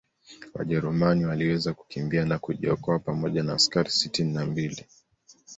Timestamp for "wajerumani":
0.53-1.25